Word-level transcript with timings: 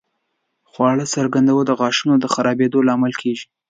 خواړه 0.71 1.05
څرنګه 1.13 1.61
د 1.67 1.71
غاښونو 1.79 2.15
د 2.19 2.25
خرابېدو 2.33 2.85
لامل 2.87 3.13
کېږي؟ 3.21 3.45